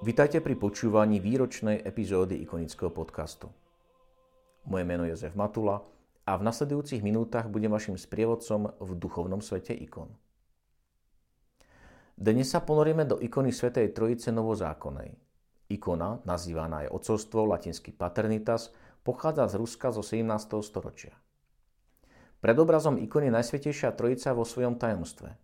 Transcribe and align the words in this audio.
Vitajte 0.00 0.40
pri 0.40 0.56
počúvaní 0.56 1.20
výročnej 1.20 1.84
epizódy 1.84 2.40
ikonického 2.40 2.88
podcastu. 2.88 3.52
Moje 4.64 4.88
meno 4.88 5.04
je 5.04 5.12
Jozef 5.12 5.36
Matula 5.36 5.84
a 6.24 6.40
v 6.40 6.46
nasledujúcich 6.48 7.04
minútach 7.04 7.52
budem 7.52 7.68
vašim 7.68 8.00
sprievodcom 8.00 8.80
v 8.80 8.90
duchovnom 8.96 9.44
svete 9.44 9.76
ikon. 9.76 10.08
Dnes 12.16 12.48
sa 12.48 12.64
ponoríme 12.64 13.04
do 13.04 13.20
ikony 13.20 13.52
Svetej 13.52 13.92
Trojice 13.92 14.32
Novozákonej. 14.32 15.20
Ikona, 15.68 16.24
nazývaná 16.24 16.88
aj 16.88 16.96
ocovstvo, 16.96 17.44
latinsky 17.44 17.92
paternitas, 17.92 18.72
pochádza 19.04 19.52
z 19.52 19.60
Ruska 19.60 19.92
zo 19.92 20.00
17. 20.00 20.24
storočia. 20.64 21.12
Pred 22.40 22.56
obrazom 22.56 22.96
ikony 22.96 23.28
Najsvetejšia 23.28 23.92
Trojica 23.92 24.32
vo 24.32 24.48
svojom 24.48 24.80
tajomstve. 24.80 25.36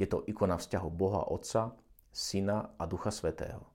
Je 0.00 0.08
to 0.08 0.24
ikona 0.24 0.56
vzťahu 0.56 0.88
Boha 0.88 1.28
Otca, 1.28 1.76
Syna 2.16 2.72
a 2.80 2.88
Ducha 2.88 3.12
Svetého. 3.12 3.73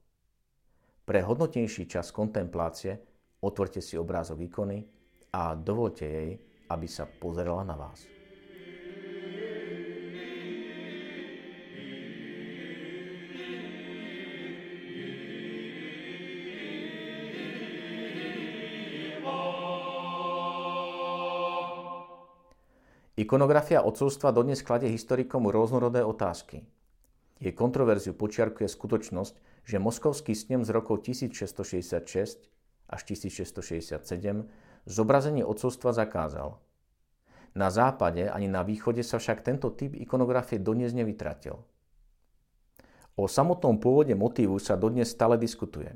Pre 1.10 1.26
hodnotnejší 1.26 1.90
čas 1.90 2.14
kontemplácie 2.14 2.94
otvorte 3.42 3.82
si 3.82 3.98
obrázok 3.98 4.46
ikony 4.46 4.78
a 5.34 5.58
dovolte 5.58 6.06
jej, 6.06 6.38
aby 6.70 6.86
sa 6.86 7.02
pozerala 7.02 7.66
na 7.66 7.74
vás. 7.74 8.06
Ikonografia 23.18 23.82
odcovstva 23.82 24.30
dodnes 24.30 24.62
kladie 24.62 24.94
historikom 24.94 25.50
rôznorodé 25.50 26.06
otázky. 26.06 26.62
Jej 27.42 27.58
kontroverziu 27.58 28.14
počiarkuje 28.14 28.70
skutočnosť, 28.70 29.49
že 29.64 29.82
moskovský 29.82 30.34
snem 30.34 30.64
z 30.64 30.70
rokov 30.72 31.04
1666 31.06 32.50
až 32.90 33.00
1667 33.06 34.02
zobrazenie 34.86 35.46
odcovstva 35.46 35.94
zakázal. 35.94 36.58
Na 37.54 37.68
západe 37.70 38.30
ani 38.30 38.46
na 38.46 38.62
východe 38.62 39.02
sa 39.02 39.18
však 39.18 39.42
tento 39.42 39.74
typ 39.74 39.98
ikonografie 39.98 40.62
dodnes 40.62 40.94
nevytratil. 40.94 41.58
O 43.18 43.26
samotnom 43.26 43.82
pôvode 43.82 44.14
motívu 44.14 44.56
sa 44.62 44.78
dodnes 44.78 45.10
stále 45.10 45.34
diskutuje. 45.36 45.92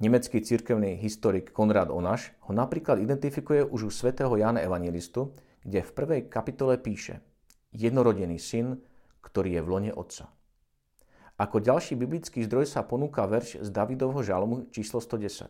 Nemecký 0.00 0.40
cirkevný 0.40 0.96
historik 0.96 1.52
Konrad 1.52 1.92
Onaš 1.92 2.32
ho 2.48 2.56
napríklad 2.56 3.02
identifikuje 3.02 3.66
už 3.66 3.80
u 3.82 3.90
svätého 3.92 4.32
Jána 4.32 4.64
Evangelistu, 4.64 5.36
kde 5.60 5.84
v 5.84 5.92
prvej 5.92 6.20
kapitole 6.32 6.80
píše 6.80 7.20
Jednorodený 7.76 8.40
syn, 8.40 8.80
ktorý 9.20 9.60
je 9.60 9.62
v 9.62 9.68
lone 9.68 9.92
otca. 9.92 10.32
Ako 11.40 11.56
ďalší 11.56 11.96
biblický 11.96 12.44
zdroj 12.44 12.68
sa 12.68 12.84
ponúka 12.84 13.24
verš 13.24 13.64
z 13.64 13.72
Davidovho 13.72 14.20
žalmu 14.20 14.68
číslo 14.76 15.00
110. 15.00 15.48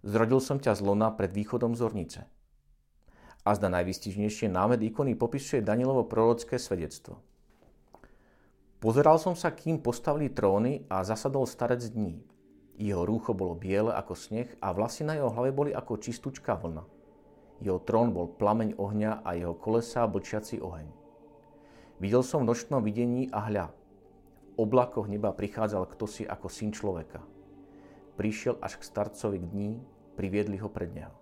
Zrodil 0.00 0.40
som 0.40 0.56
ťa 0.56 0.72
z 0.72 0.80
lona 0.80 1.12
pred 1.12 1.28
východom 1.36 1.76
zornice. 1.76 2.24
A 3.44 3.52
zda 3.52 3.68
najvystižnejšie 3.68 4.48
námed 4.48 4.80
ikony 4.80 5.20
popisuje 5.20 5.60
Danielovo 5.60 6.08
prorocké 6.08 6.56
svedectvo. 6.56 7.20
Pozeral 8.80 9.20
som 9.20 9.36
sa, 9.36 9.52
kým 9.52 9.84
postavili 9.84 10.32
tróny 10.32 10.88
a 10.88 11.04
zasadol 11.04 11.44
starec 11.44 11.84
dní. 11.84 12.24
Jeho 12.80 13.04
rúcho 13.04 13.36
bolo 13.36 13.52
biele 13.52 13.92
ako 13.92 14.16
sneh 14.16 14.48
a 14.64 14.72
vlasy 14.72 15.04
na 15.04 15.12
jeho 15.12 15.28
hlave 15.28 15.52
boli 15.52 15.76
ako 15.76 16.00
čistúčka 16.00 16.56
vlna. 16.56 16.88
Jeho 17.60 17.84
trón 17.84 18.16
bol 18.16 18.32
plameň 18.32 18.80
ohňa 18.80 19.28
a 19.28 19.36
jeho 19.36 19.52
kolesá 19.60 20.08
blčiaci 20.08 20.64
oheň. 20.64 20.88
Videl 22.00 22.24
som 22.24 22.48
v 22.48 22.48
nočnom 22.48 22.80
videní 22.80 23.28
a 23.28 23.44
hľa, 23.44 23.83
oblakoch 24.54 25.10
neba 25.10 25.34
prichádzal 25.34 25.90
kto 25.90 26.04
si 26.06 26.22
ako 26.24 26.46
syn 26.50 26.70
človeka. 26.70 27.22
Prišiel 28.14 28.58
až 28.62 28.78
k 28.78 28.86
starcovi 28.86 29.38
k 29.42 29.50
dní, 29.50 29.72
priviedli 30.14 30.58
ho 30.62 30.70
pred 30.70 30.94
neho. 30.94 31.14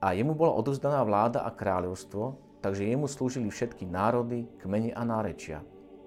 A 0.00 0.12
jemu 0.12 0.36
bola 0.36 0.56
odozdaná 0.56 1.00
vláda 1.04 1.44
a 1.44 1.52
kráľovstvo, 1.52 2.36
takže 2.60 2.84
jemu 2.84 3.08
slúžili 3.08 3.48
všetky 3.48 3.88
národy, 3.88 4.48
kmene 4.60 4.92
a 4.92 5.04
nárečia. 5.04 5.64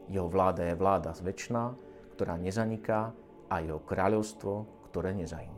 Jeho 0.09 0.29
vláda 0.29 0.65
je 0.65 0.77
vláda 0.77 1.13
zväčšná, 1.13 1.73
ktorá 2.13 2.37
nezaniká 2.37 3.13
a 3.49 3.55
jeho 3.61 3.81
kráľovstvo, 3.81 4.65
ktoré 4.89 5.13
nezahynie. 5.13 5.56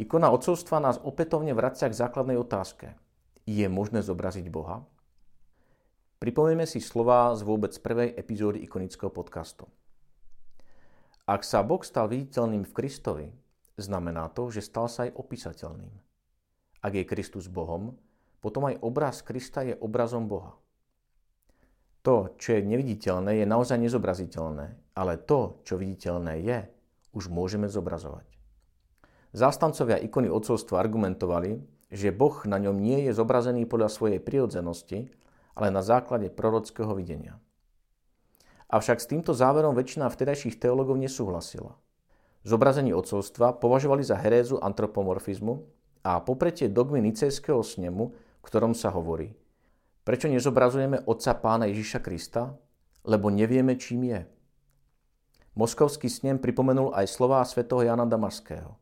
Ikona 0.00 0.32
odcovstva 0.32 0.80
nás 0.80 0.96
opätovne 0.96 1.52
vracia 1.52 1.84
k 1.84 1.92
základnej 1.92 2.40
otázke. 2.40 2.96
Je 3.44 3.68
možné 3.68 4.00
zobraziť 4.00 4.48
Boha? 4.48 4.80
Pripomenieme 6.16 6.64
si 6.64 6.80
slova 6.80 7.36
z 7.36 7.44
vôbec 7.44 7.76
prvej 7.76 8.16
epizódy 8.16 8.64
ikonického 8.64 9.12
podcastu. 9.12 9.68
Ak 11.28 11.44
sa 11.44 11.60
Boh 11.60 11.84
stal 11.84 12.08
viditeľným 12.08 12.64
v 12.64 12.72
Kristovi, 12.72 13.28
znamená 13.76 14.32
to, 14.32 14.48
že 14.48 14.64
stal 14.64 14.88
sa 14.88 15.04
aj 15.04 15.20
opísateľným. 15.20 15.92
Ak 16.80 16.96
je 16.96 17.04
Kristus 17.04 17.52
Bohom, 17.52 17.92
potom 18.40 18.72
aj 18.72 18.80
obraz 18.80 19.20
Krista 19.20 19.68
je 19.68 19.76
obrazom 19.84 20.24
Boha. 20.24 20.56
To, 22.08 22.32
čo 22.40 22.56
je 22.56 22.64
neviditeľné, 22.64 23.44
je 23.44 23.44
naozaj 23.44 23.76
nezobraziteľné, 23.76 24.96
ale 24.96 25.20
to, 25.20 25.60
čo 25.60 25.76
viditeľné 25.76 26.40
je, 26.40 26.58
už 27.12 27.28
môžeme 27.28 27.68
zobrazovať. 27.68 28.29
Zástancovia 29.30 30.02
ikony 30.02 30.26
odcovstva 30.26 30.82
argumentovali, 30.82 31.62
že 31.90 32.10
Boh 32.10 32.34
na 32.46 32.58
ňom 32.58 32.78
nie 32.78 33.06
je 33.06 33.14
zobrazený 33.14 33.66
podľa 33.66 33.90
svojej 33.90 34.18
prirodzenosti, 34.18 35.10
ale 35.54 35.70
na 35.70 35.82
základe 35.82 36.30
prorockého 36.30 36.90
videnia. 36.98 37.38
Avšak 38.70 39.02
s 39.02 39.10
týmto 39.10 39.34
záverom 39.34 39.74
väčšina 39.74 40.06
vtedajších 40.06 40.62
teológov 40.62 40.94
nesúhlasila. 40.98 41.74
Zobrazenie 42.46 42.94
odcovstva 42.94 43.58
považovali 43.58 44.06
za 44.06 44.14
herézu 44.14 44.62
antropomorfizmu 44.62 45.66
a 46.06 46.22
popretie 46.22 46.70
dogmy 46.70 47.02
nicejského 47.02 47.60
snemu, 47.60 48.14
v 48.14 48.42
ktorom 48.46 48.72
sa 48.72 48.94
hovorí 48.94 49.34
Prečo 50.00 50.32
nezobrazujeme 50.32 51.04
Otca 51.04 51.36
Pána 51.36 51.68
Ježiša 51.68 52.00
Krista? 52.00 52.56
Lebo 53.04 53.28
nevieme, 53.28 53.76
čím 53.76 54.10
je. 54.10 54.20
Moskovský 55.54 56.08
snem 56.08 56.40
pripomenul 56.40 56.92
aj 56.96 57.06
slová 57.10 57.44
svätého 57.44 57.84
Jana 57.84 58.08
Damaského. 58.08 58.80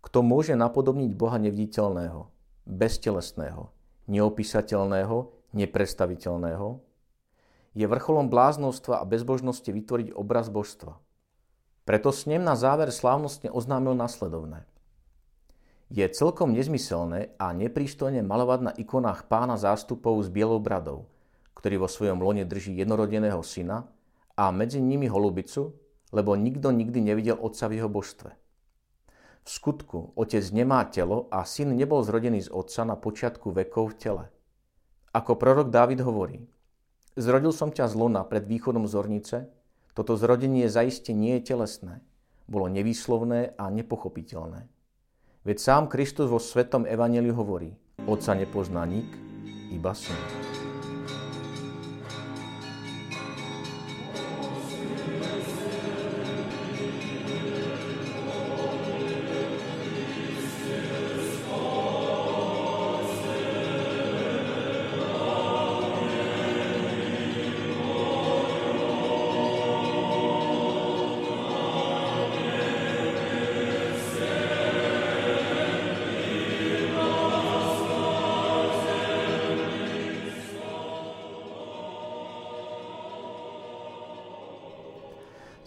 Kto 0.00 0.24
môže 0.24 0.56
napodobniť 0.56 1.12
Boha 1.12 1.36
neviditeľného, 1.36 2.28
beztelesného, 2.64 3.68
neopísateľného, 4.08 5.16
nepredstaviteľného, 5.52 6.68
je 7.70 7.86
vrcholom 7.86 8.26
bláznostva 8.26 8.98
a 8.98 9.06
bezbožnosti 9.06 9.70
vytvoriť 9.70 10.16
obraz 10.16 10.50
božstva. 10.50 10.98
Preto 11.86 12.10
snem 12.10 12.42
na 12.42 12.58
záver 12.58 12.90
slávnostne 12.90 13.50
oznámil 13.50 13.94
nasledovné. 13.94 14.66
Je 15.90 16.06
celkom 16.06 16.54
nezmyselné 16.54 17.34
a 17.34 17.50
neprístojne 17.50 18.22
malovať 18.22 18.60
na 18.62 18.72
ikonách 18.78 19.26
pána 19.26 19.58
zástupov 19.58 20.22
s 20.22 20.30
bielou 20.30 20.62
bradou, 20.62 21.10
ktorý 21.58 21.82
vo 21.82 21.88
svojom 21.90 22.22
lone 22.22 22.46
drží 22.46 22.78
jednorodeného 22.78 23.42
syna 23.42 23.90
a 24.38 24.54
medzi 24.54 24.78
nimi 24.78 25.10
holubicu, 25.10 25.74
lebo 26.14 26.38
nikto 26.38 26.70
nikdy 26.70 27.02
nevidel 27.02 27.38
otca 27.42 27.66
v 27.66 27.82
jeho 27.82 27.90
božstve. 27.90 28.30
V 29.44 29.48
skutku, 29.48 30.12
otec 30.14 30.44
nemá 30.52 30.84
telo 30.88 31.26
a 31.32 31.42
syn 31.48 31.72
nebol 31.74 32.04
zrodený 32.04 32.46
z 32.46 32.50
otca 32.52 32.84
na 32.84 32.96
počiatku 32.96 33.50
vekov 33.50 33.92
v 33.92 33.98
tele. 33.98 34.24
Ako 35.10 35.34
prorok 35.34 35.72
Dávid 35.72 36.04
hovorí, 36.04 36.44
zrodil 37.18 37.50
som 37.50 37.74
ťa 37.74 37.90
z 37.90 37.94
lona 37.98 38.22
pred 38.22 38.46
východom 38.46 38.86
zornice, 38.86 39.50
toto 39.96 40.14
zrodenie 40.14 40.70
zaiste 40.70 41.10
nie 41.10 41.40
je 41.40 41.50
telesné, 41.56 42.04
bolo 42.46 42.70
nevýslovné 42.70 43.58
a 43.58 43.68
nepochopiteľné. 43.74 44.70
Veď 45.42 45.56
sám 45.56 45.88
Kristus 45.88 46.28
vo 46.28 46.38
Svetom 46.38 46.84
Evangeliu 46.84 47.32
hovorí, 47.32 47.74
Otca 48.04 48.36
nepozná 48.36 48.84
nik, 48.84 49.08
iba 49.72 49.92
syn. 49.96 50.49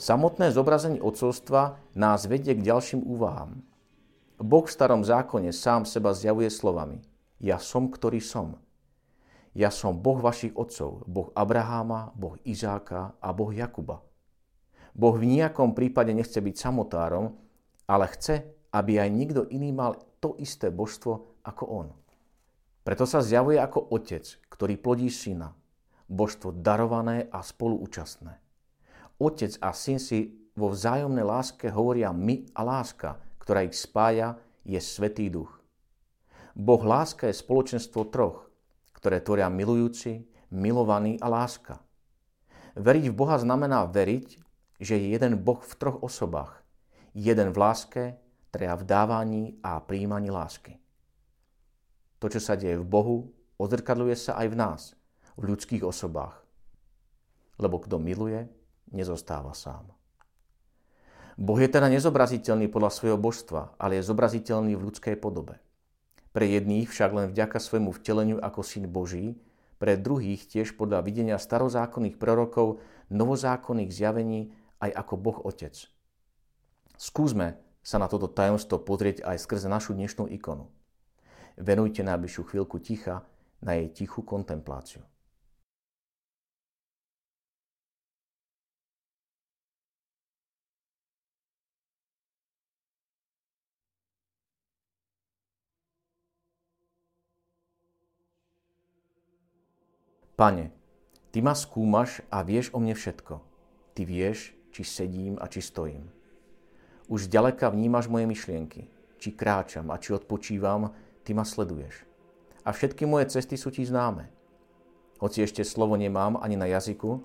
Samotné 0.03 0.51
zobrazenie 0.51 1.00
odcovstva 1.00 1.79
nás 1.95 2.27
vedie 2.27 2.51
k 2.51 2.59
ďalším 2.59 3.07
úvahám. 3.07 3.63
Boh 4.35 4.67
v 4.67 4.75
starom 4.75 5.00
zákone 5.00 5.55
sám 5.55 5.88
seba 5.88 6.11
zjavuje 6.11 6.51
slovami 6.51 7.00
Ja 7.39 7.55
som, 7.55 7.88
ktorý 7.88 8.19
som. 8.19 8.59
Ja 9.55 9.71
som 9.71 9.95
Boh 9.95 10.19
vašich 10.19 10.59
otcov, 10.59 11.07
Boh 11.07 11.31
Abraháma, 11.31 12.11
Boh 12.19 12.35
Izáka 12.44 13.15
a 13.15 13.31
Boh 13.31 13.55
Jakuba. 13.55 14.03
Boh 14.91 15.15
v 15.15 15.39
nejakom 15.39 15.71
prípade 15.71 16.11
nechce 16.11 16.44
byť 16.44 16.55
samotárom, 16.59 17.39
ale 17.88 18.11
chce, 18.11 18.44
aby 18.75 19.00
aj 19.00 19.07
nikto 19.07 19.47
iný 19.55 19.71
mal 19.71 19.95
to 20.19 20.35
isté 20.35 20.67
božstvo 20.67 21.39
ako 21.47 21.63
on. 21.63 21.88
Preto 22.83 23.07
sa 23.07 23.23
zjavuje 23.23 23.55
ako 23.55 23.95
otec, 23.95 24.27
ktorý 24.51 24.75
plodí 24.83 25.07
syna, 25.07 25.55
božstvo 26.11 26.51
darované 26.51 27.31
a 27.31 27.39
spoluúčastné. 27.39 28.42
Otec 29.23 29.55
a 29.63 29.71
syn 29.71 30.03
si 30.03 30.35
vo 30.51 30.67
vzájomnej 30.67 31.23
láske 31.23 31.71
hovoria 31.71 32.11
my 32.11 32.43
a 32.51 32.61
láska, 32.67 33.15
ktorá 33.39 33.63
ich 33.63 33.79
spája, 33.79 34.35
je 34.67 34.75
Svetý 34.83 35.31
duch. 35.31 35.63
Boh 36.51 36.83
láska 36.83 37.31
je 37.31 37.39
spoločenstvo 37.39 38.11
troch, 38.11 38.51
ktoré 38.91 39.23
tvoria 39.23 39.47
milujúci, 39.47 40.27
milovaný 40.51 41.15
a 41.23 41.31
láska. 41.31 41.79
Veriť 42.75 43.09
v 43.09 43.15
Boha 43.15 43.39
znamená 43.39 43.87
veriť, 43.87 44.27
že 44.83 44.99
je 44.99 45.15
jeden 45.15 45.39
Boh 45.39 45.63
v 45.63 45.73
troch 45.79 46.03
osobách. 46.03 46.59
Jeden 47.15 47.55
v 47.55 47.57
láske, 47.57 48.03
teda 48.51 48.75
v 48.75 48.83
dávaní 48.83 49.43
a 49.63 49.79
príjmaní 49.79 50.35
lásky. 50.35 50.83
To, 52.19 52.27
čo 52.27 52.43
sa 52.43 52.59
deje 52.59 52.75
v 52.75 52.85
Bohu, 52.85 53.17
odzrkadluje 53.55 54.19
sa 54.19 54.35
aj 54.35 54.47
v 54.51 54.59
nás, 54.59 54.81
v 55.39 55.55
ľudských 55.55 55.81
osobách. 55.87 56.43
Lebo 57.55 57.79
kto 57.81 57.97
miluje, 57.97 58.51
nezostáva 58.93 59.51
sám. 59.57 59.89
Boh 61.33 61.57
je 61.57 61.65
teda 61.65 61.89
nezobraziteľný 61.89 62.69
podľa 62.69 62.93
svojho 62.93 63.17
božstva, 63.17 63.73
ale 63.81 63.97
je 63.97 64.05
zobraziteľný 64.05 64.77
v 64.77 64.85
ľudskej 64.85 65.17
podobe. 65.17 65.57
Pre 66.29 66.45
jedných 66.45 66.89
však 66.89 67.11
len 67.13 67.25
vďaka 67.29 67.57
svojmu 67.57 67.89
vteleniu 67.93 68.37
ako 68.37 68.61
syn 68.61 68.85
Boží, 68.89 69.37
pre 69.81 69.97
druhých 69.99 70.47
tiež 70.47 70.77
podľa 70.79 71.03
videnia 71.03 71.35
starozákonných 71.35 72.21
prorokov, 72.21 72.79
novozákonných 73.11 73.91
zjavení 73.91 74.53
aj 74.79 74.95
ako 74.95 75.13
Boh 75.19 75.37
Otec. 75.43 75.75
Skúsme 76.95 77.59
sa 77.83 77.99
na 77.99 78.07
toto 78.07 78.31
tajomstvo 78.31 78.79
pozrieť 78.79 79.27
aj 79.27 79.43
skrze 79.43 79.67
našu 79.67 79.91
dnešnú 79.91 80.29
ikonu. 80.31 80.71
Venujte 81.59 82.01
najbližšiu 82.01 82.41
chvíľku 82.47 82.79
ticha 82.79 83.27
na 83.59 83.75
jej 83.77 83.91
tichú 83.91 84.23
kontempláciu. 84.23 85.03
Pane, 100.43 100.75
Ty 101.31 101.39
ma 101.39 101.55
skúmaš 101.55 102.19
a 102.27 102.43
vieš 102.43 102.67
o 102.75 102.83
mne 102.83 102.91
všetko. 102.91 103.39
Ty 103.95 104.01
vieš, 104.03 104.51
či 104.75 104.83
sedím 104.83 105.39
a 105.39 105.47
či 105.47 105.63
stojím. 105.63 106.11
Už 107.07 107.31
ďaleka 107.31 107.71
vnímaš 107.71 108.11
moje 108.11 108.27
myšlienky. 108.27 108.91
Či 109.23 109.39
kráčam 109.39 109.87
a 109.87 109.95
či 109.95 110.11
odpočívam, 110.11 110.91
Ty 111.23 111.31
ma 111.31 111.47
sleduješ. 111.47 112.03
A 112.67 112.75
všetky 112.75 113.07
moje 113.07 113.31
cesty 113.31 113.55
sú 113.55 113.71
Ti 113.71 113.87
známe. 113.87 114.27
Hoci 115.23 115.47
ešte 115.47 115.63
slovo 115.63 115.95
nemám 115.95 116.35
ani 116.35 116.59
na 116.59 116.67
jazyku, 116.67 117.23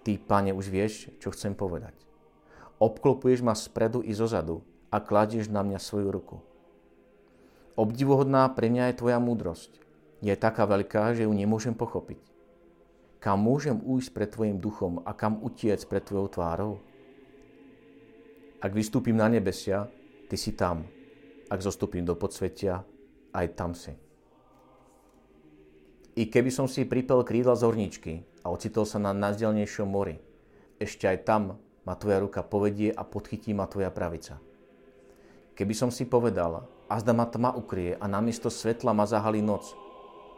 Ty, 0.00 0.16
Pane, 0.16 0.56
už 0.56 0.72
vieš, 0.72 1.12
čo 1.20 1.28
chcem 1.36 1.52
povedať. 1.52 1.92
Obklopuješ 2.80 3.44
ma 3.44 3.52
spredu 3.52 4.00
i 4.00 4.16
zozadu 4.16 4.64
a 4.88 4.96
kladieš 4.96 5.52
na 5.52 5.60
mňa 5.60 5.76
svoju 5.76 6.08
ruku. 6.08 6.40
Obdivuhodná 7.76 8.48
pre 8.48 8.72
mňa 8.72 8.96
je 8.96 8.98
Tvoja 9.04 9.20
múdrosť. 9.20 9.76
Je 10.24 10.32
taká 10.32 10.64
veľká, 10.64 11.12
že 11.12 11.28
ju 11.28 11.32
nemôžem 11.36 11.76
pochopiť. 11.76 12.35
Kam 13.16 13.42
môžem 13.42 13.80
ujsť 13.80 14.10
pred 14.12 14.28
Tvojim 14.28 14.56
duchom 14.60 15.00
a 15.02 15.16
kam 15.16 15.40
utiec 15.40 15.80
pred 15.88 16.04
Tvojou 16.04 16.28
tvárou? 16.28 16.72
Ak 18.60 18.72
vystúpim 18.76 19.16
na 19.16 19.28
nebesia, 19.28 19.88
Ty 20.26 20.36
si 20.36 20.58
tam. 20.58 20.82
Ak 21.46 21.62
zostúpim 21.62 22.02
do 22.02 22.18
podsvetia, 22.18 22.82
aj 23.30 23.46
tam 23.54 23.78
si. 23.78 23.94
I 26.16 26.26
keby 26.26 26.50
som 26.50 26.66
si 26.66 26.88
pripel 26.88 27.22
krídla 27.22 27.54
z 27.54 27.62
horničky 27.68 28.14
a 28.42 28.50
ocitol 28.50 28.88
sa 28.88 28.98
na 28.98 29.12
najdelnejšom 29.12 29.86
mori, 29.86 30.18
ešte 30.80 31.06
aj 31.06 31.18
tam 31.28 31.60
ma 31.86 31.94
Tvoja 31.94 32.18
ruka 32.18 32.42
povedie 32.42 32.90
a 32.90 33.04
podchytí 33.04 33.54
ma 33.54 33.68
Tvoja 33.70 33.92
pravica. 33.92 34.40
Keby 35.56 35.74
som 35.76 35.88
si 35.94 36.08
povedal, 36.08 36.66
a 36.86 36.94
zda 37.02 37.12
ma 37.14 37.26
tma 37.26 37.54
ukrie 37.54 37.98
a 37.98 38.06
namiesto 38.06 38.50
svetla 38.50 38.94
ma 38.94 39.06
zahalí 39.06 39.42
noc, 39.42 39.74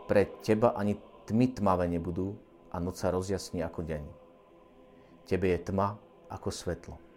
pre 0.09 0.29
Teba 0.41 0.73
ani 0.77 0.97
tmy 1.29 1.61
tmavé 1.61 1.89
nebudú 1.89 2.48
a 2.69 2.77
noc 2.81 3.01
sa 3.01 3.13
rozjasní 3.13 3.65
ako 3.65 3.81
deň. 3.85 4.05
Tebe 5.29 5.53
je 5.53 5.59
tma 5.73 5.97
ako 6.29 6.49
svetlo. 6.53 7.08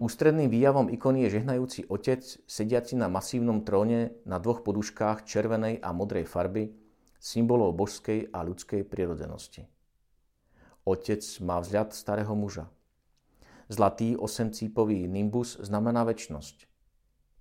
Ústredným 0.00 0.48
výjavom 0.48 0.88
ikony 0.88 1.28
je 1.28 1.36
žehnajúci 1.36 1.84
otec, 1.92 2.24
sediaci 2.48 2.96
na 2.96 3.12
masívnom 3.12 3.60
tróne 3.60 4.16
na 4.24 4.40
dvoch 4.40 4.64
poduškách 4.64 5.28
červenej 5.28 5.76
a 5.84 5.92
modrej 5.92 6.24
farby, 6.24 6.72
symbolov 7.20 7.76
božskej 7.76 8.32
a 8.32 8.40
ľudskej 8.40 8.88
prirodzenosti. 8.88 9.68
Otec 10.88 11.20
má 11.44 11.60
vzľad 11.60 11.92
starého 11.92 12.32
muža. 12.32 12.72
Zlatý 13.68 14.16
osemcípový 14.16 15.04
nimbus 15.04 15.60
znamená 15.60 16.08
väčnosť. 16.08 16.64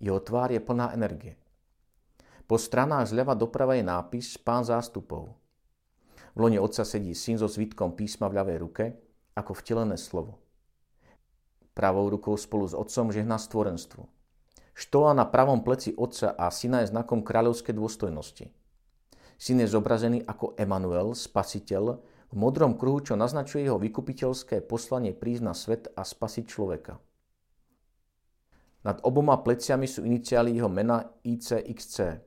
Jeho 0.04 0.20
tvár 0.20 0.51
je 0.51 0.60
plná 0.60 0.92
energie. 0.92 1.39
Po 2.44 2.60
stranách 2.60 3.08
zľava 3.16 3.39
doprava 3.39 3.80
je 3.80 3.88
nápis 3.88 4.36
Pán 4.36 4.68
zástupov. 4.68 5.32
V 6.36 6.38
lone 6.44 6.60
otca 6.60 6.84
sedí 6.84 7.16
syn 7.16 7.39
so 7.39 7.48
zvitkom 7.48 7.96
písma 7.96 8.28
v 8.28 8.36
ľavej 8.36 8.58
ruke, 8.60 8.86
ako 9.32 9.56
vtelené 9.56 9.96
slovo. 9.96 10.49
Pravou 11.73 12.09
rukou 12.09 12.38
spolu 12.38 12.67
s 12.67 12.75
otcom 12.77 13.11
žehná 13.11 13.38
stvorenstvu. 13.38 14.07
Štola 14.79 15.11
na 15.11 15.27
pravom 15.27 15.59
pleci 15.59 15.91
otca 15.91 16.31
a 16.39 16.47
syna 16.47 16.88
je 16.88 16.91
znakom 16.95 17.19
kráľovskej 17.19 17.75
dôstojnosti. 17.75 18.47
Syn 19.35 19.63
je 19.63 19.67
zobrazený 19.67 20.23
ako 20.23 20.55
Emanuel, 20.55 21.11
spasiteľ, 21.11 21.99
v 22.29 22.35
modrom 22.38 22.77
kruhu, 22.77 23.01
čo 23.01 23.19
naznačuje 23.19 23.65
jeho 23.65 23.81
vykupiteľské 23.81 24.61
poslanie 24.61 25.17
prísť 25.17 25.43
na 25.43 25.57
svet 25.57 25.89
a 25.97 26.05
spasiť 26.05 26.45
človeka. 26.45 27.01
Nad 28.85 29.03
oboma 29.03 29.35
pleciami 29.41 29.89
sú 29.89 30.07
iniciály 30.07 30.55
jeho 30.55 30.71
mena 30.71 31.03
ICXC. 31.25 32.21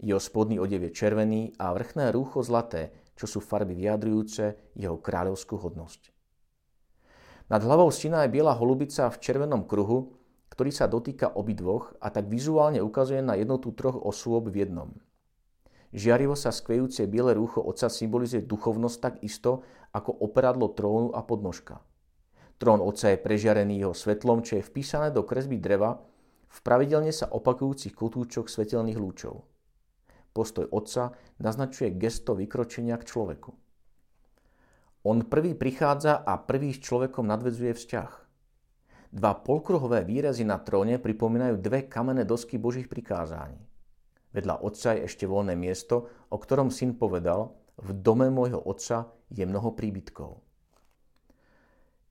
Jeho 0.00 0.22
spodný 0.22 0.56
odev 0.62 0.88
je 0.88 0.96
červený 0.96 1.52
a 1.60 1.74
vrchné 1.76 2.14
rúcho 2.14 2.40
zlaté, 2.40 3.12
čo 3.12 3.28
sú 3.28 3.44
farby 3.44 3.76
vyjadrujúce 3.76 4.72
jeho 4.78 4.96
kráľovskú 4.96 5.60
hodnosť. 5.60 6.13
Nad 7.52 7.60
hlavou 7.60 7.92
syna 7.92 8.24
je 8.24 8.32
biela 8.32 8.56
holubica 8.56 9.12
v 9.12 9.20
červenom 9.20 9.68
kruhu, 9.68 10.16
ktorý 10.48 10.70
sa 10.72 10.88
dotýka 10.88 11.34
obidvoch 11.34 11.92
a 12.00 12.08
tak 12.08 12.30
vizuálne 12.30 12.80
ukazuje 12.80 13.20
na 13.20 13.36
jednotu 13.36 13.74
troch 13.76 14.00
osôb 14.00 14.48
v 14.48 14.64
jednom. 14.64 14.90
Žiarivo 15.94 16.34
sa 16.34 16.50
skvejúce 16.50 17.06
biele 17.06 17.36
rúcho 17.38 17.62
otca 17.62 17.86
symbolizuje 17.86 18.42
duchovnosť 18.42 18.98
tak 18.98 19.14
isto 19.22 19.62
ako 19.94 20.10
operadlo 20.24 20.74
trónu 20.74 21.14
a 21.14 21.22
podnožka. 21.22 21.78
Trón 22.58 22.82
otca 22.82 23.14
je 23.14 23.22
prežiarený 23.22 23.82
jeho 23.82 23.94
svetlom, 23.94 24.42
čo 24.42 24.58
je 24.58 24.66
vpísané 24.66 25.10
do 25.14 25.22
kresby 25.22 25.58
dreva 25.58 26.02
v 26.54 26.58
pravidelne 26.62 27.10
sa 27.10 27.26
opakujúcich 27.26 27.98
kotúčoch 27.98 28.46
svetelných 28.46 28.94
lúčov. 28.98 29.42
Postoj 30.30 30.70
otca 30.70 31.14
naznačuje 31.42 31.98
gesto 31.98 32.38
vykročenia 32.38 32.94
k 32.98 33.06
človeku. 33.10 33.50
On 35.04 35.20
prvý 35.20 35.52
prichádza 35.52 36.24
a 36.24 36.40
prvý 36.40 36.72
s 36.72 36.80
človekom 36.80 37.28
nadvedzuje 37.28 37.76
vzťah. 37.76 38.10
Dva 39.12 39.36
polkruhové 39.36 40.00
výrazy 40.00 40.48
na 40.48 40.56
tróne 40.56 40.96
pripomínajú 40.96 41.60
dve 41.60 41.84
kamenné 41.84 42.24
dosky 42.24 42.56
Božích 42.56 42.88
prikázání. 42.88 43.60
Vedľa 44.32 44.64
otca 44.64 44.96
je 44.96 45.04
ešte 45.04 45.28
voľné 45.28 45.60
miesto, 45.60 46.08
o 46.32 46.36
ktorom 46.40 46.72
syn 46.72 46.96
povedal, 46.96 47.52
v 47.78 47.92
dome 47.94 48.32
môjho 48.32 48.58
otca 48.58 49.12
je 49.28 49.44
mnoho 49.44 49.76
príbytkov. 49.76 50.40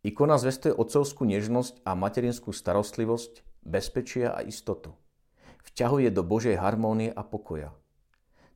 Ikona 0.06 0.38
zvestuje 0.38 0.78
otcovskú 0.78 1.26
nežnosť 1.26 1.82
a 1.84 1.98
materinskú 1.98 2.54
starostlivosť, 2.54 3.42
bezpečia 3.66 4.38
a 4.38 4.46
istotu. 4.46 4.94
Vťahuje 5.66 6.14
do 6.14 6.22
Božej 6.22 6.62
harmónie 6.62 7.10
a 7.10 7.26
pokoja. 7.26 7.74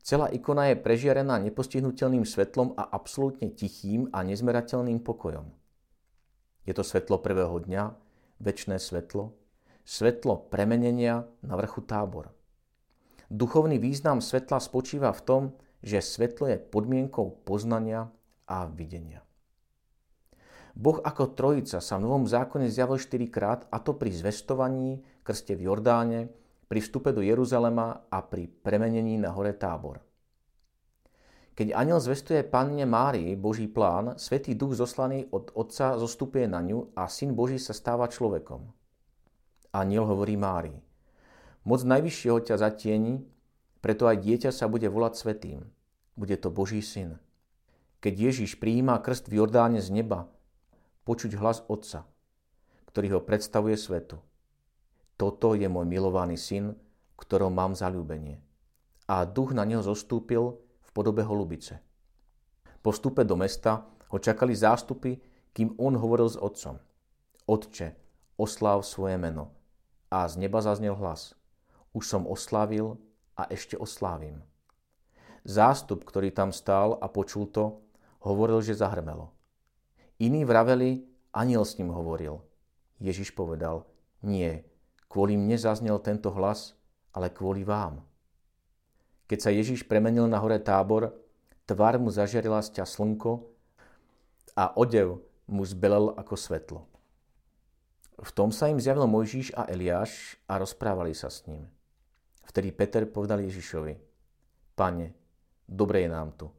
Celá 0.08 0.32
ikona 0.32 0.72
je 0.72 0.80
prežiarená 0.80 1.36
nepostihnutelným 1.36 2.24
svetlom 2.24 2.72
a 2.80 2.88
absolútne 2.96 3.52
tichým 3.52 4.08
a 4.08 4.24
nezmerateľným 4.24 5.04
pokojom. 5.04 5.52
Je 6.64 6.72
to 6.72 6.80
svetlo 6.80 7.20
prvého 7.20 7.52
dňa, 7.60 7.92
väčšné 8.40 8.80
svetlo, 8.80 9.36
svetlo 9.84 10.48
premenenia 10.48 11.28
na 11.44 11.60
vrchu 11.60 11.84
tábor. 11.84 12.32
Duchovný 13.28 13.76
význam 13.76 14.24
svetla 14.24 14.64
spočíva 14.64 15.12
v 15.12 15.24
tom, 15.28 15.42
že 15.84 16.00
svetlo 16.00 16.48
je 16.48 16.56
podmienkou 16.56 17.44
poznania 17.44 18.08
a 18.48 18.64
videnia. 18.64 19.20
Boh 20.72 21.04
ako 21.04 21.36
trojica 21.36 21.84
sa 21.84 22.00
v 22.00 22.08
Novom 22.08 22.24
zákone 22.24 22.72
zjavil 22.72 22.96
štyrikrát, 22.96 23.68
a 23.68 23.76
to 23.76 23.92
pri 23.92 24.08
zvestovaní, 24.16 25.04
krste 25.20 25.52
v 25.52 25.68
Jordáne, 25.68 26.32
pri 26.68 26.84
vstupe 26.84 27.16
do 27.16 27.24
Jeruzalema 27.24 28.06
a 28.12 28.18
pri 28.20 28.46
premenení 28.46 29.16
na 29.16 29.32
hore 29.32 29.56
tábor. 29.56 30.04
Keď 31.58 31.74
aniel 31.74 31.98
zvestuje 31.98 32.46
panne 32.46 32.86
Márii 32.86 33.34
Boží 33.34 33.66
plán, 33.66 34.14
Svetý 34.14 34.54
duch 34.54 34.78
zoslaný 34.78 35.26
od 35.34 35.50
Otca 35.58 35.98
zostupuje 35.98 36.46
na 36.46 36.62
ňu 36.62 36.94
a 36.94 37.10
Syn 37.10 37.34
Boží 37.34 37.58
sa 37.58 37.74
stáva 37.74 38.06
človekom. 38.06 38.62
Aniel 39.74 40.06
hovorí 40.06 40.38
Márii, 40.38 40.78
moc 41.66 41.82
najvyššieho 41.82 42.38
ťa 42.46 42.62
zatieni, 42.62 43.26
preto 43.82 44.06
aj 44.06 44.22
dieťa 44.22 44.50
sa 44.54 44.70
bude 44.70 44.86
volať 44.86 45.18
Svetým. 45.18 45.66
Bude 46.14 46.38
to 46.38 46.54
Boží 46.54 46.78
syn. 46.78 47.18
Keď 47.98 48.14
Ježiš 48.30 48.62
prijíma 48.62 49.02
krst 49.02 49.26
v 49.26 49.42
Jordáne 49.42 49.82
z 49.82 49.90
neba, 49.90 50.30
počuť 51.02 51.34
hlas 51.34 51.66
Otca, 51.66 52.06
ktorý 52.90 53.18
ho 53.18 53.20
predstavuje 53.22 53.74
svetu. 53.74 54.22
Toto 55.18 55.58
je 55.58 55.66
môj 55.66 55.82
milovaný 55.82 56.38
syn, 56.38 56.78
ktorom 57.18 57.50
mám 57.50 57.74
zalúbenie. 57.74 58.38
A 59.10 59.26
duch 59.26 59.50
na 59.50 59.66
neho 59.66 59.82
zostúpil 59.82 60.62
v 60.62 60.90
podobe 60.94 61.26
holubice. 61.26 61.82
Po 62.78 62.94
vstupe 62.94 63.26
do 63.26 63.34
mesta 63.34 63.82
ho 64.14 64.16
čakali 64.22 64.54
zástupy, 64.54 65.18
kým 65.50 65.74
on 65.74 65.98
hovoril 65.98 66.30
s 66.30 66.38
otcom. 66.38 66.78
Otče, 67.50 67.98
osláv 68.38 68.86
svoje 68.86 69.18
meno. 69.18 69.50
A 70.06 70.30
z 70.30 70.38
neba 70.38 70.62
zaznel 70.62 70.94
hlas. 70.94 71.34
Už 71.90 72.06
som 72.06 72.22
oslávil 72.22 72.94
a 73.34 73.50
ešte 73.50 73.74
oslávim. 73.74 74.38
Zástup, 75.42 76.06
ktorý 76.06 76.30
tam 76.30 76.54
stál 76.54 76.94
a 77.02 77.10
počul 77.10 77.50
to, 77.50 77.82
hovoril, 78.22 78.62
že 78.62 78.78
zahrmelo. 78.78 79.34
Iní 80.22 80.46
vraveli, 80.46 81.02
aniel 81.34 81.66
s 81.66 81.74
ním 81.74 81.90
hovoril. 81.90 82.38
Ježiš 83.02 83.34
povedal, 83.34 83.82
nie, 84.22 84.62
kvôli 85.08 85.34
mne 85.40 85.56
zaznel 85.56 85.96
tento 86.04 86.28
hlas, 86.32 86.76
ale 87.16 87.32
kvôli 87.32 87.64
vám. 87.64 88.04
Keď 89.28 89.38
sa 89.40 89.50
Ježiš 89.52 89.84
premenil 89.84 90.24
na 90.24 90.40
hore 90.40 90.56
tábor, 90.60 91.12
tvár 91.68 92.00
mu 92.00 92.08
zažiarila 92.08 92.64
sťa 92.64 92.84
slnko 92.84 93.44
a 94.56 94.72
odev 94.76 95.20
mu 95.48 95.64
zbelel 95.64 96.16
ako 96.16 96.34
svetlo. 96.36 96.80
V 98.18 98.30
tom 98.34 98.50
sa 98.50 98.66
im 98.66 98.82
zjavil 98.82 99.06
Mojžiš 99.06 99.54
a 99.54 99.68
Eliáš 99.70 100.36
a 100.50 100.58
rozprávali 100.58 101.14
sa 101.14 101.30
s 101.30 101.46
ním. 101.46 101.64
Vtedy 102.48 102.72
Peter 102.72 103.04
povedal 103.06 103.44
Ježišovi, 103.44 103.94
Pane, 104.74 105.06
dobre 105.68 106.02
je 106.02 106.10
nám 106.10 106.34
tu. 106.34 106.50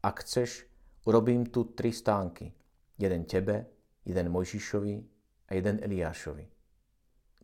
Ak 0.00 0.24
chceš, 0.24 0.64
urobím 1.04 1.50
tu 1.50 1.74
tri 1.76 1.92
stánky. 1.92 2.54
Jeden 2.96 3.24
tebe, 3.26 3.66
jeden 4.06 4.30
Mojžišovi 4.30 4.94
a 5.48 5.50
jeden 5.52 5.82
Eliášovi. 5.82 6.61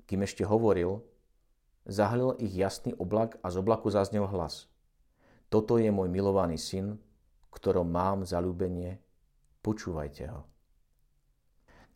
Kým 0.08 0.24
ešte 0.24 0.48
hovoril, 0.48 1.04
Zahlil 1.88 2.36
ich 2.36 2.52
jasný 2.52 2.92
oblak 3.00 3.40
a 3.40 3.48
z 3.48 3.64
oblaku 3.64 3.88
zaznel 3.88 4.28
hlas. 4.28 4.68
Toto 5.48 5.80
je 5.80 5.88
môj 5.88 6.12
milovaný 6.12 6.60
syn, 6.60 7.00
ktorom 7.48 7.88
mám 7.88 8.28
zalúbenie, 8.28 9.00
počúvajte 9.64 10.28
ho. 10.28 10.44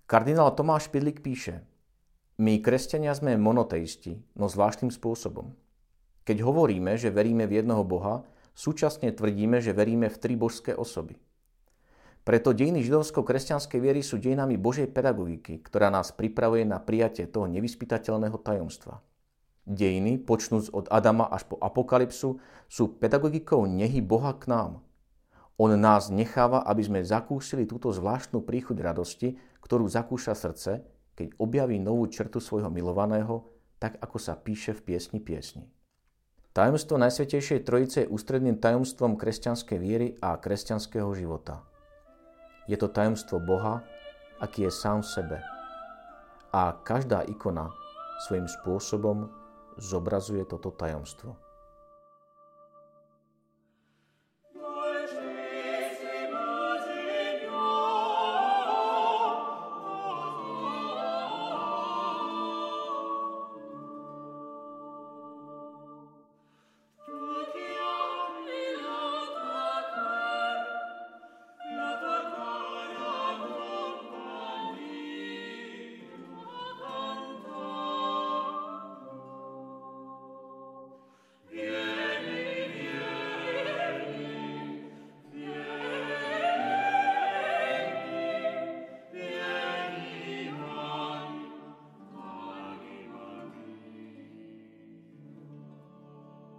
Kardinál 0.08 0.56
Tomáš 0.56 0.88
Pidlik 0.88 1.20
píše, 1.20 1.60
my 2.40 2.64
kresťania 2.64 3.12
sme 3.12 3.36
monoteisti, 3.36 4.16
no 4.32 4.48
zvláštnym 4.48 4.88
spôsobom. 4.88 5.52
Keď 6.24 6.40
hovoríme, 6.40 6.96
že 6.96 7.12
veríme 7.12 7.44
v 7.44 7.60
jednoho 7.60 7.84
Boha, 7.84 8.24
súčasne 8.56 9.12
tvrdíme, 9.12 9.60
že 9.60 9.76
veríme 9.76 10.08
v 10.08 10.16
tri 10.16 10.40
božské 10.40 10.72
osoby. 10.72 11.20
Preto 12.22 12.54
dejiny 12.54 12.86
židovsko-kresťanskej 12.86 13.80
viery 13.82 13.98
sú 13.98 14.14
dejinami 14.14 14.54
Božej 14.54 14.86
pedagogiky, 14.94 15.58
ktorá 15.58 15.90
nás 15.90 16.14
pripravuje 16.14 16.62
na 16.62 16.78
prijatie 16.78 17.26
toho 17.26 17.50
nevyspytateľného 17.50 18.38
tajomstva. 18.38 19.02
Dejiny, 19.66 20.22
počnúc 20.22 20.70
od 20.70 20.86
Adama 20.86 21.26
až 21.26 21.50
po 21.50 21.58
apokalypsu, 21.58 22.38
sú 22.70 22.84
pedagogikou 22.94 23.66
nehy 23.66 23.98
Boha 23.98 24.38
k 24.38 24.46
nám. 24.46 24.86
On 25.58 25.70
nás 25.74 26.14
necháva, 26.14 26.62
aby 26.62 26.82
sme 26.86 27.00
zakúsili 27.02 27.66
túto 27.66 27.90
zvláštnu 27.90 28.42
príchuť 28.42 28.78
radosti, 28.78 29.34
ktorú 29.58 29.90
zakúša 29.90 30.38
srdce, 30.38 30.86
keď 31.18 31.34
objaví 31.42 31.82
novú 31.82 32.06
črtu 32.06 32.38
svojho 32.38 32.70
milovaného, 32.70 33.50
tak 33.82 33.98
ako 33.98 34.18
sa 34.22 34.38
píše 34.38 34.78
v 34.78 34.94
piesni 34.94 35.18
piesni. 35.18 35.66
Tajomstvo 36.54 37.02
Najsvetejšej 37.02 37.66
Trojice 37.66 37.98
je 38.06 38.12
ústredným 38.14 38.62
tajomstvom 38.62 39.18
kresťanskej 39.18 39.78
viery 39.82 40.14
a 40.22 40.38
kresťanského 40.38 41.10
života. 41.18 41.71
Je 42.72 42.80
to 42.80 42.88
tajomstvo 42.88 43.36
Boha, 43.36 43.84
aký 44.40 44.64
je 44.64 44.72
sám 44.72 45.04
v 45.04 45.12
sebe. 45.12 45.38
A 46.56 46.72
každá 46.80 47.20
ikona 47.28 47.68
svojím 48.24 48.48
spôsobom 48.48 49.28
zobrazuje 49.76 50.40
toto 50.48 50.72
tajomstvo. 50.72 51.36